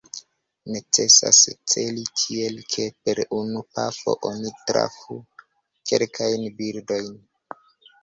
Necesas 0.75 1.41
celi 1.73 2.05
tiel, 2.21 2.57
ke 2.77 2.87
per 3.05 3.23
unu 3.41 3.63
pafo 3.77 4.19
oni 4.33 4.57
trafu 4.67 5.21
kelkajn 5.93 6.53
birdojn. 6.61 7.17